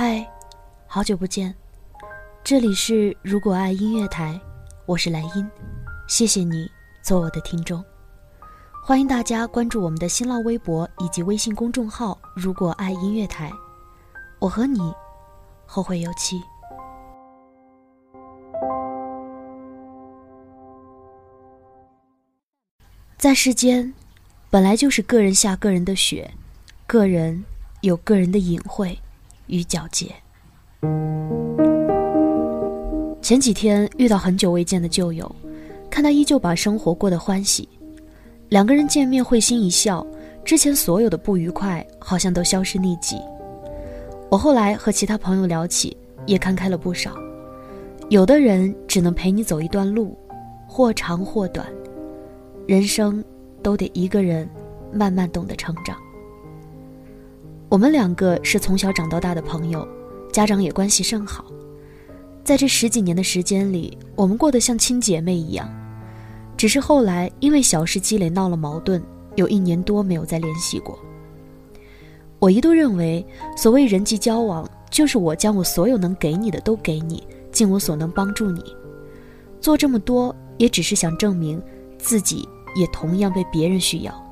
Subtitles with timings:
[0.00, 0.24] 嗨，
[0.86, 1.52] 好久不见，
[2.44, 4.40] 这里是如果爱音乐台，
[4.86, 5.50] 我是莱茵，
[6.06, 6.70] 谢谢你
[7.02, 7.84] 做我的听众，
[8.80, 13.50] 欢迎大家关注我们的新浪微博以及微信公众号“如果爱音乐台”，
[14.38, 14.94] 我和你
[15.66, 16.40] 后会有期。
[23.16, 23.92] 在世间，
[24.48, 26.30] 本来就是个人下个人的雪，
[26.86, 27.44] 个人
[27.80, 28.96] 有个人的隐晦。
[29.48, 30.14] 与皎洁。
[33.20, 35.30] 前几天遇到很久未见的旧友，
[35.90, 37.68] 看他依旧把生活过得欢喜，
[38.48, 40.06] 两个人见面会心一笑，
[40.44, 43.20] 之前所有的不愉快好像都消失匿迹。
[44.30, 45.94] 我后来和其他朋友聊起，
[46.26, 47.12] 也看开了不少。
[48.08, 50.16] 有的人只能陪你走一段路，
[50.66, 51.66] 或长或短，
[52.66, 53.22] 人生
[53.62, 54.48] 都得一个人
[54.90, 55.98] 慢慢懂得成长。
[57.68, 59.86] 我们两个是从小长到大的朋友，
[60.32, 61.44] 家长也关系甚好。
[62.42, 65.68] 在这十几年的时间里，我们过得像亲姐妹一样。
[66.56, 69.02] 只是后来因为小事积累闹了矛盾，
[69.36, 70.98] 有一年多没有再联系过。
[72.38, 77.22] 我一度认为，所谓人际交往，就是我将我所有能给你的都给你，
[77.52, 78.64] 尽我所能帮助你。
[79.60, 81.62] 做这么多，也只是想证明
[81.98, 84.27] 自己也同样被别人需要。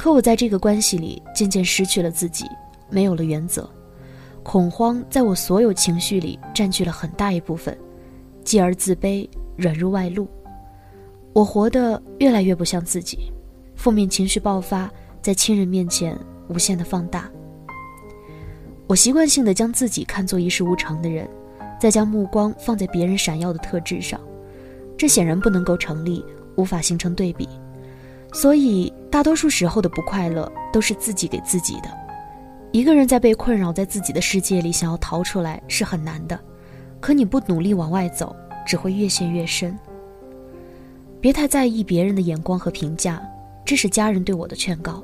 [0.00, 2.46] 可我在这个关系里渐渐失去了自己，
[2.88, 3.68] 没有了原则，
[4.42, 7.76] 恐慌在我所有情绪里占据了很大一部分，
[8.42, 9.28] 继而自卑
[9.58, 10.26] 软弱外露，
[11.34, 13.30] 我活得越来越不像自己，
[13.76, 14.90] 负面情绪爆发
[15.20, 16.18] 在亲人面前
[16.48, 17.30] 无限的放大。
[18.86, 21.28] 我习惯性的将自己看作一事无成的人，
[21.78, 24.18] 再将目光放在别人闪耀的特质上，
[24.96, 26.24] 这显然不能够成立，
[26.56, 27.46] 无法形成对比。
[28.32, 31.90] 所以，大多数时候的不快乐都是自己给自己的。
[32.72, 36.38] 一个人在被困扰在自己的世界里，想要逃出来是很难的。
[37.00, 39.76] 可你不努力往外走，只会越陷越深。
[41.20, 43.20] 别太在意别人的眼光和评价，
[43.64, 45.02] 这是家人对我的劝告，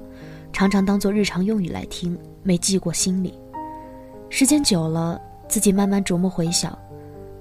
[0.52, 3.34] 常常当做日常用语来听，没记过心里。
[4.30, 6.78] 时间久了，自己慢慢琢磨回想，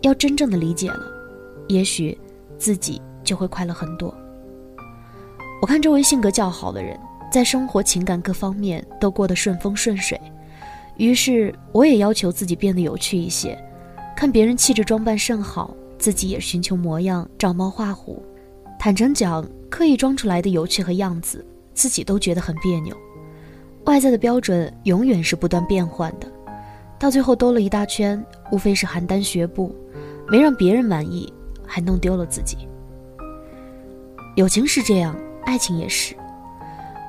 [0.01, 1.03] 要真正的理解了，
[1.67, 2.17] 也许
[2.57, 4.13] 自己就会快乐很多。
[5.61, 6.99] 我看周围性格较好的人，
[7.31, 10.19] 在生活、情感各方面都过得顺风顺水，
[10.97, 13.57] 于是我也要求自己变得有趣一些。
[14.15, 18.23] 看别人气质装扮甚好，自己也寻求模样，照猫画虎。
[18.77, 22.95] 坦诚讲，刻意装出来的有趣和样子，自己都觉得很别扭。
[23.85, 26.31] 外在的标准永远是不断变换的，
[26.99, 29.75] 到最后兜了一大圈，无非是邯郸学步，
[30.29, 31.31] 没让别人满意，
[31.65, 32.57] 还弄丢了自己。
[34.35, 35.15] 友情是这样。
[35.45, 36.15] 爱情也是，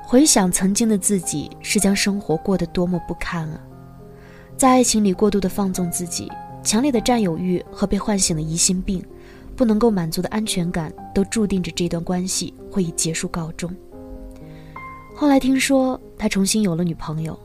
[0.05, 3.59] 回想曾经的自己，是将生活过得多么不堪啊！
[4.55, 6.31] 在爱情里过度的放纵自己，
[6.63, 9.03] 强烈的占有欲和被唤醒的疑心病，
[9.55, 13.69] 不能够满足的安全感，都注定着这段关系会以结束告终。
[15.15, 17.37] 后来听说他重新有了女朋友，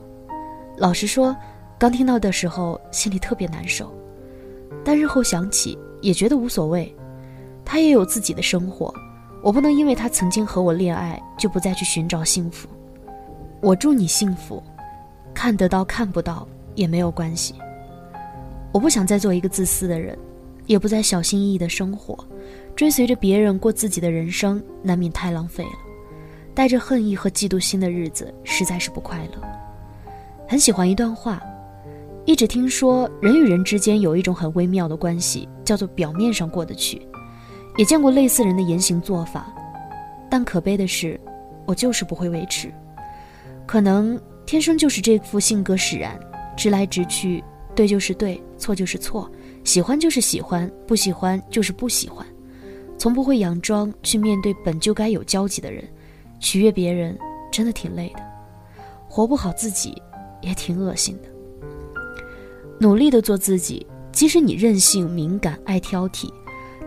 [0.77, 1.35] 老实说，
[1.77, 3.91] 刚听到的时候心里特别难受，
[4.85, 6.95] 但日后想起也觉得无所谓，
[7.65, 8.93] 他也有自己的生活。
[9.43, 12.67] 我不能因为他曾经和我恋爱，就不再去寻找幸福。
[13.59, 14.63] 我祝你幸福，
[15.33, 17.53] 看得到看不到也没有关系。
[18.71, 20.17] 我不想再做一个自私的人，
[20.65, 22.17] 也不再小心翼翼的生活，
[22.73, 25.71] 追随着别人过自己的人生，难免太浪费了。
[26.55, 29.41] 带着恨意和嫉妒心的日子，实在是不快乐。
[30.47, 31.41] 很喜欢一段话，
[32.23, 37.05] 一直听说人与人之间有一种很微妙的关系，叫做表面上过得去。
[37.77, 39.53] 也见过类似人的言行做法，
[40.29, 41.19] 但可悲的是，
[41.65, 42.71] 我就是不会维持。
[43.65, 46.19] 可能天生就是这副性格使然，
[46.55, 47.43] 直来直去，
[47.73, 49.29] 对就是对，错就是错，
[49.63, 52.25] 喜欢就是喜欢，不喜欢就是不喜欢，
[52.97, 55.83] 从不会佯装去面对本就该有交集的人，
[56.39, 57.17] 取悦别人
[57.51, 58.21] 真的挺累的，
[59.07, 59.99] 活不好自己
[60.41, 61.29] 也挺恶心的。
[62.79, 66.29] 努力的做自己，即使你任性、敏感、爱挑剔，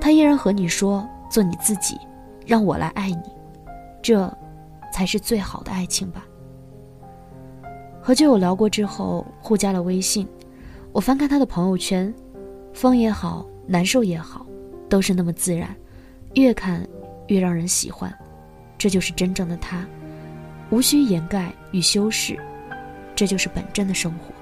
[0.07, 1.99] 他依然和你说做你自己，
[2.47, 3.23] 让我来爱你，
[4.01, 4.33] 这，
[4.93, 6.25] 才是最好的爱情吧。
[8.01, 10.25] 和旧友聊过之后，互加了微信。
[10.93, 12.15] 我翻看他的朋友圈，
[12.73, 14.47] 疯也好，难受也好，
[14.89, 15.75] 都是那么自然，
[16.35, 16.87] 越看
[17.27, 18.17] 越让人喜欢。
[18.79, 19.85] 这就是真正的他，
[20.71, 22.39] 无需掩盖与修饰，
[23.17, 24.33] 这就是本真的生活。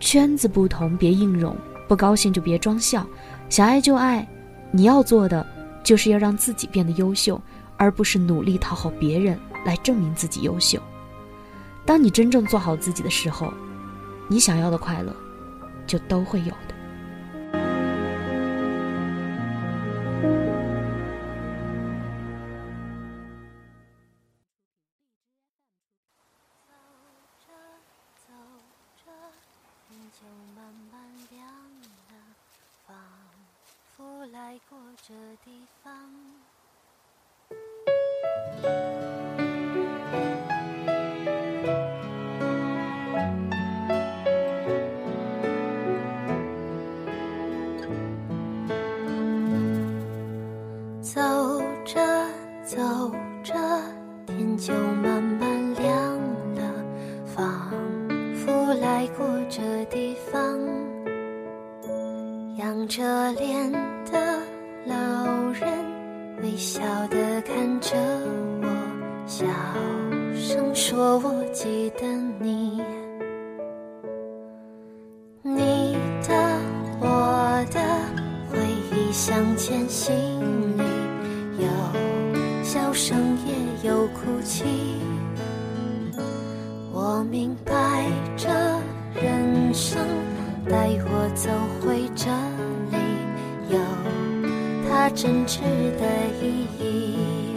[0.00, 1.54] 圈子不同，别硬融；
[1.88, 3.06] 不高兴就别装笑。
[3.52, 4.26] 想爱就爱，
[4.70, 5.46] 你要做的
[5.84, 7.38] 就是要让自己变得优秀，
[7.76, 10.82] 而不是努力讨好别人来证明自己优秀。
[11.84, 13.52] 当你真正做好自己的时候，
[14.26, 15.14] 你想要的快乐，
[15.86, 16.72] 就都会有的。
[33.96, 35.92] 曾来过这地方。
[66.42, 67.96] 微笑的看着
[68.62, 68.68] 我，
[69.28, 69.46] 小
[70.34, 72.04] 声说：“我记得
[72.40, 72.82] 你，
[75.42, 75.96] 你
[76.26, 76.58] 的
[77.00, 77.80] 我的
[78.50, 78.58] 回
[78.90, 80.12] 忆向前，心
[80.76, 80.82] 里
[81.58, 83.16] 有笑声
[83.46, 84.64] 也有哭泣。
[86.92, 87.72] 我明白
[88.36, 88.48] 这
[89.14, 89.96] 人生。”
[90.64, 91.50] 带我走
[91.80, 92.30] 回这
[92.92, 92.96] 里，
[93.68, 93.78] 有
[94.88, 95.60] 他真挚
[95.98, 96.06] 的
[96.92, 97.56] 意义。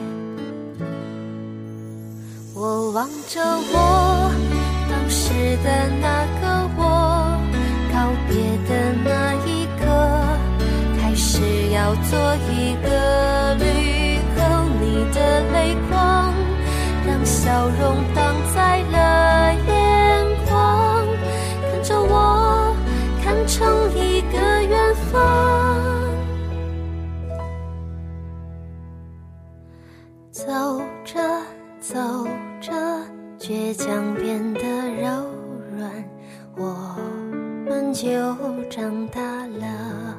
[2.54, 4.32] 我望着我
[4.90, 5.34] 当时
[5.64, 5.68] 的
[6.02, 6.44] 那个
[6.78, 6.82] 我，
[7.92, 7.96] 告
[8.30, 8.34] 别
[8.70, 8.72] 的
[9.04, 9.84] 那一刻，
[11.02, 11.42] 开始
[11.74, 12.12] 要做
[12.50, 13.64] 一个旅
[14.36, 14.42] 客。
[14.78, 14.84] 你
[15.14, 15.18] 的
[15.52, 16.34] 泪光，
[17.06, 17.82] 让笑容
[18.14, 19.74] 挡在了眼
[20.46, 21.06] 眶，
[21.62, 22.14] 看着我。
[23.24, 24.15] 看成一
[30.36, 30.44] 走
[31.06, 31.18] 着
[31.80, 31.98] 走
[32.60, 32.74] 着，
[33.40, 34.60] 倔强变得
[35.00, 35.08] 柔
[35.78, 35.90] 软，
[36.58, 36.98] 我
[37.66, 38.12] 们就
[38.70, 40.15] 长大了。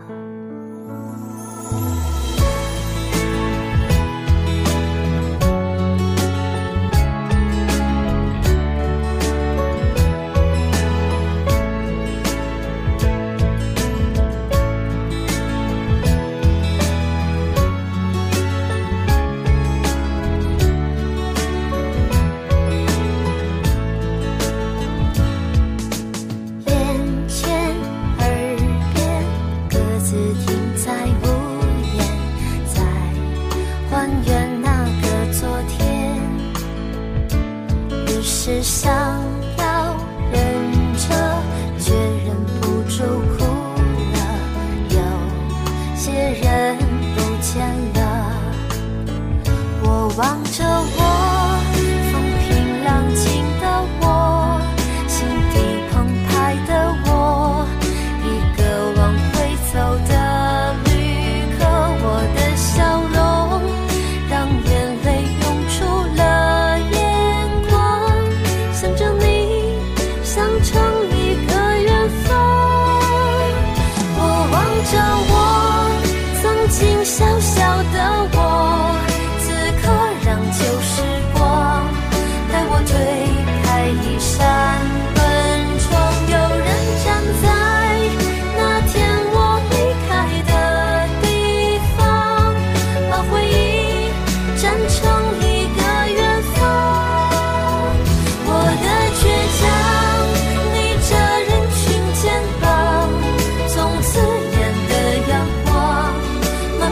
[50.16, 51.05] 望着我。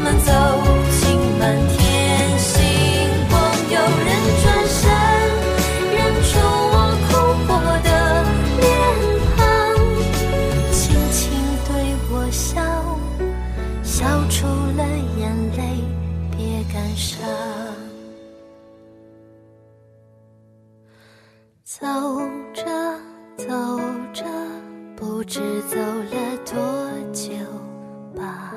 [0.04, 0.30] 我们走
[1.00, 2.60] 进满天星
[3.30, 4.08] 光，有人
[4.42, 4.84] 转身，
[5.94, 6.76] 认出我
[7.08, 7.08] 哭
[7.46, 7.88] 过的
[8.60, 8.62] 脸
[9.34, 9.42] 庞，
[10.70, 10.76] 轻
[11.10, 11.16] 轻
[11.64, 11.72] 对
[12.10, 12.60] 我笑，
[13.82, 14.44] 笑出
[14.76, 14.84] 了
[15.16, 15.22] 眼
[15.56, 15.82] 泪，
[16.36, 17.16] 别感伤。
[21.64, 21.80] 走
[22.52, 22.62] 着
[23.38, 23.48] 走
[24.12, 24.22] 着，
[24.96, 26.52] 不知走了多
[27.10, 27.32] 久
[28.14, 28.52] 吧。